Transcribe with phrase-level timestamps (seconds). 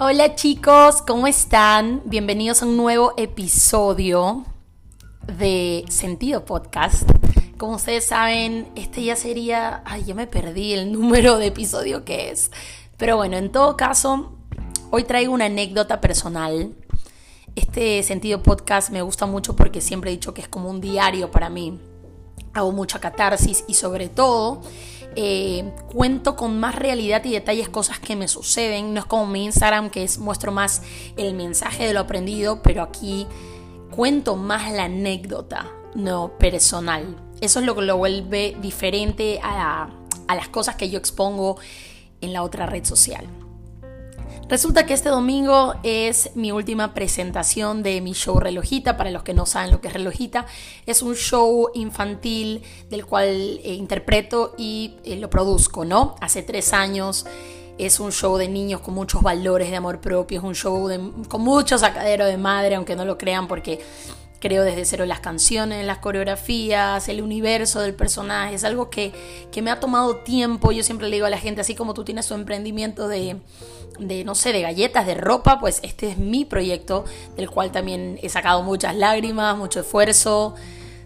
[0.00, 2.02] Hola chicos, ¿cómo están?
[2.04, 4.44] Bienvenidos a un nuevo episodio
[5.26, 7.02] de Sentido Podcast.
[7.56, 9.82] Como ustedes saben, este ya sería...
[9.84, 12.52] Ay, ya me perdí el número de episodio que es.
[12.96, 14.38] Pero bueno, en todo caso,
[14.92, 16.76] hoy traigo una anécdota personal.
[17.56, 21.32] Este Sentido Podcast me gusta mucho porque siempre he dicho que es como un diario
[21.32, 21.80] para mí.
[22.52, 24.62] Hago mucha catarsis y sobre todo
[25.16, 28.94] eh, cuento con más realidad y detalles cosas que me suceden.
[28.94, 30.82] No es como mi Instagram que es, muestro más
[31.16, 33.26] el mensaje de lo aprendido, pero aquí
[33.90, 37.16] cuento más la anécdota, no personal.
[37.40, 39.90] Eso es lo que lo vuelve diferente a,
[40.26, 41.58] a las cosas que yo expongo
[42.20, 43.26] en la otra red social.
[44.48, 48.96] Resulta que este domingo es mi última presentación de mi show Relojita.
[48.96, 50.46] Para los que no saben lo que es Relojita,
[50.86, 53.28] es un show infantil del cual
[53.62, 56.14] eh, interpreto y eh, lo produzco, ¿no?
[56.22, 57.26] Hace tres años.
[57.76, 60.88] Es un show de niños con muchos valores de amor propio, es un show
[61.28, 63.80] con mucho sacadero de madre, aunque no lo crean porque
[64.40, 68.54] creo desde cero las canciones, las coreografías, el universo del personaje.
[68.54, 69.12] Es algo que,
[69.50, 70.72] que, me ha tomado tiempo.
[70.72, 73.40] Yo siempre le digo a la gente, así como tú tienes tu emprendimiento de,
[73.98, 77.04] de, no sé, de galletas, de ropa, pues este es mi proyecto,
[77.36, 80.54] del cual también he sacado muchas lágrimas, mucho esfuerzo,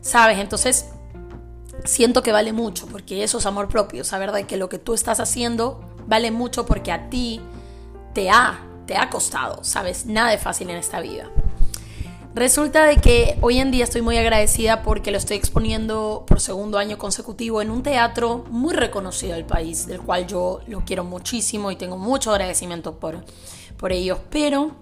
[0.00, 0.38] ¿sabes?
[0.38, 0.86] Entonces,
[1.84, 4.94] siento que vale mucho, porque eso es amor propio, saber de que lo que tú
[4.94, 7.40] estás haciendo vale mucho porque a ti
[8.12, 10.06] te ha, te ha costado, ¿sabes?
[10.06, 11.30] Nada es fácil en esta vida.
[12.34, 16.78] Resulta de que hoy en día estoy muy agradecida porque lo estoy exponiendo por segundo
[16.78, 21.70] año consecutivo en un teatro muy reconocido del país, del cual yo lo quiero muchísimo
[21.70, 23.22] y tengo mucho agradecimiento por,
[23.76, 24.18] por ellos.
[24.30, 24.76] Pero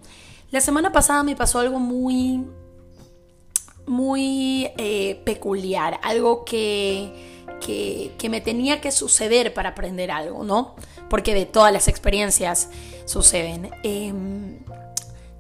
[0.53, 2.47] la semana pasada me pasó algo muy,
[3.85, 10.77] muy eh, peculiar, algo que, que, me tenía que suceder para aprender algo, ¿no?
[11.09, 12.71] Porque de todas las experiencias
[13.07, 13.71] suceden.
[13.83, 14.61] Em,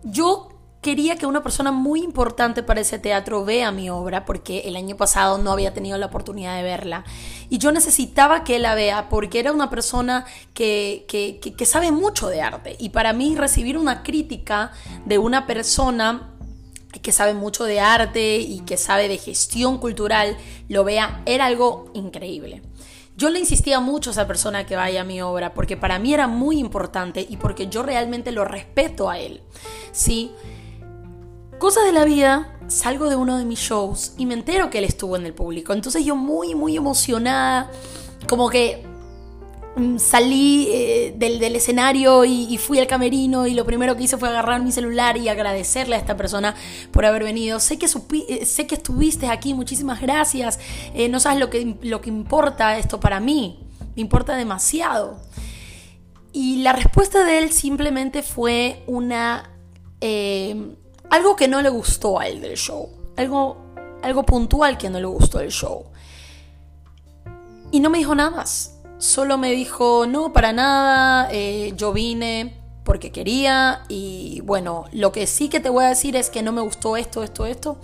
[0.03, 4.77] yo quería que una persona muy importante para ese teatro vea mi obra, porque el
[4.77, 7.05] año pasado no había tenido la oportunidad de verla.
[7.51, 12.29] Y yo necesitaba que él la vea, porque era una persona que, que, sabe mucho
[12.29, 12.77] de arte.
[12.79, 14.73] Y para mí recibir una crítica
[15.05, 16.31] de una persona
[17.03, 20.37] que sabe mucho de arte y que sabe de gestión cultural,
[20.69, 22.63] lo vea, era algo increíble.
[23.17, 26.15] Yo le insistía mucho a esa persona que vaya a mi obra porque para mí
[26.15, 29.43] era muy importante y porque yo realmente lo respeto a él.
[29.93, 30.33] Sí,
[31.61, 34.85] Cosas de la vida, salgo de uno de mis shows y me entero que él
[34.85, 35.75] estuvo en el público.
[35.75, 37.71] Entonces yo muy, muy emocionada,
[38.27, 38.83] como que
[39.77, 44.31] mm, salí eh, del, escenario y, fui al camerino y lo primero que hice fue
[44.31, 46.55] agarrar mi celular y agradecerle a esta persona
[46.93, 47.61] por haber venido.
[47.61, 50.59] Sé que, eh, sé que estuviste aquí, muchísimas gracias.
[50.95, 53.61] Eh, no sabes lo que, lo que importa esto para mí,
[53.97, 55.21] me importa demasiado.
[56.33, 59.51] Y la respuesta de él simplemente fue una
[61.11, 63.57] algo que no le gustó a él del show, algo,
[64.03, 65.87] algo puntual que no le gustó del show.
[67.73, 72.57] Y no me dijo nada más, solo me dijo, no, para nada, eh, yo vine
[72.85, 76.53] porque quería y bueno, lo que sí que te voy a decir es que no
[76.53, 77.79] me gustó esto, esto, esto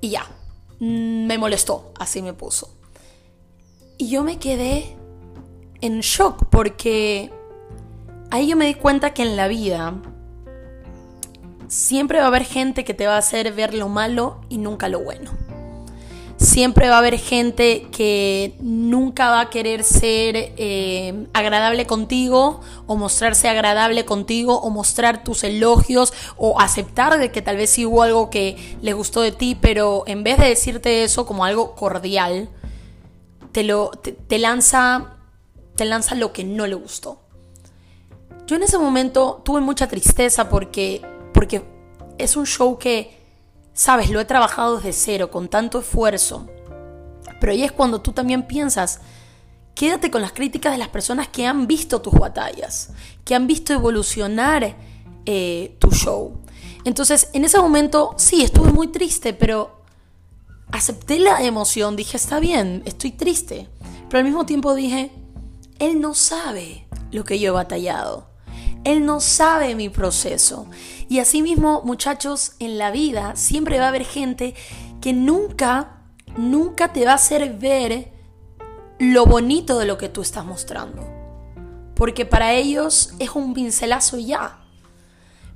[0.00, 0.26] y ya,
[0.78, 2.70] mm, me molestó, así me puso.
[3.98, 4.96] Y yo me quedé
[5.80, 7.30] en shock porque
[8.30, 9.94] ahí yo me di cuenta que en la vida
[11.68, 14.88] siempre va a haber gente que te va a hacer ver lo malo y nunca
[14.88, 15.30] lo bueno.
[16.38, 22.96] Siempre va a haber gente que nunca va a querer ser eh, agradable contigo o
[22.96, 28.02] mostrarse agradable contigo o mostrar tus elogios o aceptar de que tal vez sí hubo
[28.02, 32.50] algo que le gustó de ti, pero en vez de decirte eso como algo cordial,
[33.52, 35.16] te, lo, te lanza,
[35.74, 37.22] te lanza lo que no le gustó.
[38.46, 41.00] Yo en ese momento tuve mucha tristeza porque
[41.36, 41.62] porque
[42.16, 43.20] es un show que,
[43.74, 46.46] sabes, lo he trabajado desde cero, con tanto esfuerzo.
[47.38, 49.00] Pero ahí es cuando tú también piensas,
[49.74, 53.74] quédate con las críticas de las personas que han visto tus batallas, que han visto
[53.74, 54.76] evolucionar
[55.26, 56.40] eh, tu show.
[56.84, 59.82] Entonces, en ese momento, sí, estuve muy triste, pero
[60.72, 63.68] acepté la emoción, dije, está bien, estoy triste.
[64.08, 65.10] Pero al mismo tiempo dije,
[65.78, 68.35] él no sabe lo que yo he batallado.
[68.86, 70.66] Él no sabe mi proceso.
[71.08, 74.54] Y asimismo, muchachos, en la vida siempre va a haber gente
[75.00, 76.04] que nunca,
[76.36, 78.12] nunca te va a hacer ver
[79.00, 81.04] lo bonito de lo que tú estás mostrando.
[81.96, 84.60] Porque para ellos es un pincelazo ya.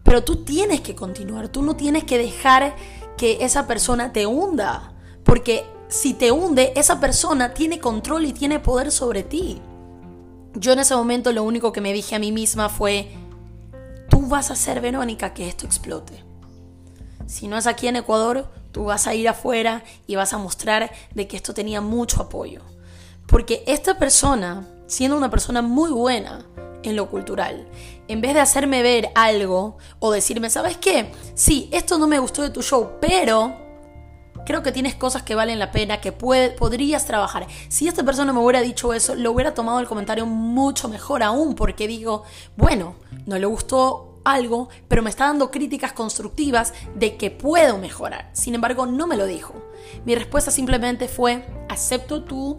[0.03, 2.75] Pero tú tienes que continuar, tú no tienes que dejar
[3.17, 4.93] que esa persona te hunda.
[5.23, 9.62] Porque si te hunde, esa persona tiene control y tiene poder sobre ti.
[10.55, 13.09] Yo en ese momento lo único que me dije a mí misma fue,
[14.31, 16.25] vas a hacer, Verónica, que esto explote?
[17.27, 20.91] Si no es aquí en Ecuador, tú vas a ir afuera y vas a mostrar
[21.15, 22.62] de que esto tenía mucho apoyo.
[23.27, 26.47] Porque esta persona, siendo una persona muy buena
[26.82, 27.69] en lo cultural,
[28.09, 31.12] en vez de hacerme ver algo o decirme, ¿sabes qué?
[31.35, 33.55] Sí, esto no me gustó de tu show, pero
[34.44, 37.47] creo que tienes cosas que valen la pena, que podrías trabajar.
[37.69, 41.55] Si esta persona me hubiera dicho eso, lo hubiera tomado el comentario mucho mejor aún,
[41.55, 42.25] porque digo,
[42.56, 42.97] bueno,
[43.27, 48.31] no le gustó algo, pero me está dando críticas constructivas de que puedo mejorar.
[48.32, 49.55] Sin embargo, no me lo dijo.
[50.05, 52.59] Mi respuesta simplemente fue, acepto tu,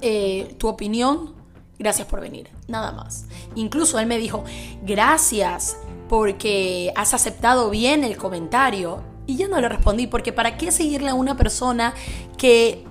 [0.00, 1.34] eh, tu opinión,
[1.78, 3.26] gracias por venir, nada más.
[3.54, 4.44] Incluso él me dijo,
[4.82, 5.76] gracias
[6.08, 9.02] porque has aceptado bien el comentario.
[9.26, 11.94] Y yo no le respondí, porque ¿para qué seguirle a una persona
[12.38, 12.84] que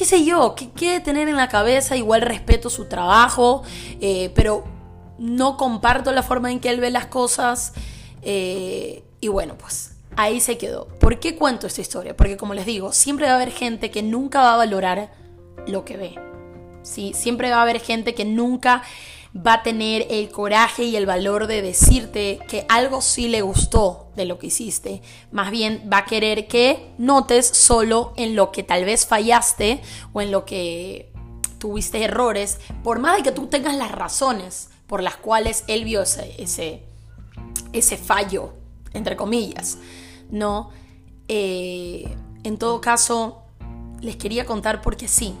[0.00, 3.62] qué sé yo, que quiere tener en la cabeza, igual respeto su trabajo,
[4.00, 4.64] eh, pero
[5.20, 7.74] no comparto la forma en que él ve las cosas.
[8.22, 10.88] Eh, y bueno, pues ahí se quedó.
[10.98, 12.16] ¿Por qué cuento esta historia?
[12.16, 15.12] Porque como les digo, siempre va a haber gente que nunca va a valorar
[15.66, 16.14] lo que ve.
[16.82, 17.12] ¿sí?
[17.14, 18.82] Siempre va a haber gente que nunca
[19.36, 24.10] va a tener el coraje y el valor de decirte que algo sí le gustó
[24.16, 25.02] de lo que hiciste.
[25.30, 29.82] Más bien va a querer que notes solo en lo que tal vez fallaste
[30.14, 31.12] o en lo que
[31.58, 36.02] tuviste errores, por más de que tú tengas las razones por las cuales él vio
[36.02, 36.82] ese,
[37.72, 38.54] ese, fallo,
[38.92, 39.78] entre comillas,
[40.32, 40.70] ¿no?
[41.28, 43.44] Eh, en todo caso,
[44.00, 45.36] les quería contar porque sí,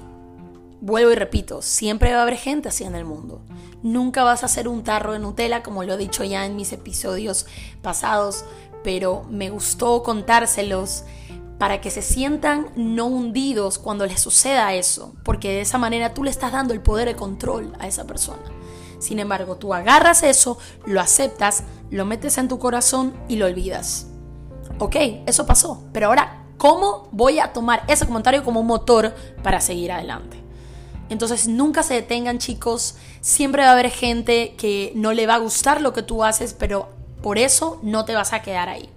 [0.80, 3.40] vuelvo y repito, siempre va a haber gente así en el mundo.
[3.82, 6.72] Nunca vas a ser un tarro de Nutella, como lo he dicho ya en mis
[6.72, 7.46] episodios
[7.82, 8.44] pasados,
[8.84, 11.02] pero me gustó contárselos
[11.58, 16.22] para que se sientan no hundidos cuando les suceda eso, porque de esa manera tú
[16.22, 18.44] le estás dando el poder de control a esa persona.
[19.00, 24.06] Sin embargo, tú agarras eso, lo aceptas, lo metes en tu corazón y lo olvidas.
[24.78, 29.60] Ok, eso pasó, pero ahora, ¿cómo voy a tomar ese comentario como un motor para
[29.60, 30.38] seguir adelante?
[31.08, 35.38] Entonces nunca se detengan chicos, siempre va a haber gente que no le va a
[35.38, 36.88] gustar lo que tú haces, pero
[37.22, 38.88] por eso no te vas a quedar ahí.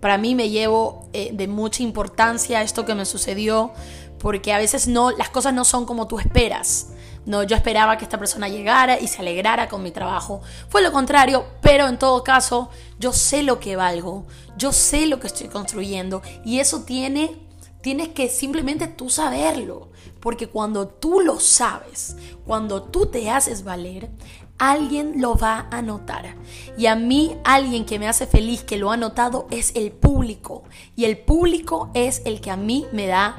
[0.00, 3.70] Para mí me llevo eh, de mucha importancia esto que me sucedió,
[4.18, 6.88] porque a veces no, las cosas no son como tú esperas.
[7.26, 10.42] No, yo esperaba que esta persona llegara y se alegrara con mi trabajo.
[10.68, 14.24] Fue lo contrario, pero en todo caso, yo sé lo que valgo,
[14.56, 17.46] yo sé lo que estoy construyendo y eso tiene
[17.86, 24.10] tienes que simplemente tú saberlo, porque cuando tú lo sabes, cuando tú te haces valer,
[24.58, 26.34] alguien lo va a notar.
[26.76, 30.64] Y a mí alguien que me hace feliz que lo ha notado es el público.
[30.96, 33.36] Y el público es el que a mí me da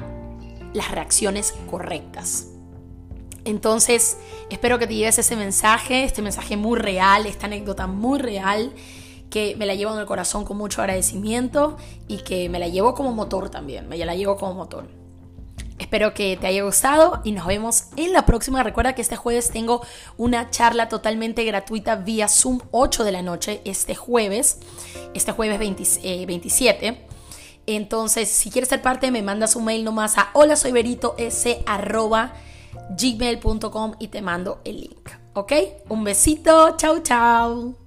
[0.72, 2.46] las reacciones correctas.
[3.48, 4.18] Entonces,
[4.50, 8.74] espero que te lleves ese mensaje, este mensaje muy real, esta anécdota muy real,
[9.30, 11.78] que me la llevo en el corazón con mucho agradecimiento
[12.08, 14.86] y que me la llevo como motor también, me la llevo como motor.
[15.78, 18.62] Espero que te haya gustado y nos vemos en la próxima.
[18.62, 19.80] Recuerda que este jueves tengo
[20.18, 24.58] una charla totalmente gratuita vía Zoom 8 de la noche, este jueves,
[25.14, 26.86] este jueves 27.
[26.86, 27.06] Eh,
[27.66, 31.62] Entonces, si quieres ser parte, me mandas un mail nomás a hola soy Berito s
[32.90, 35.10] gmail.com y te mando el link.
[35.34, 35.52] ¿Ok?
[35.88, 37.77] Un besito, chao, chao.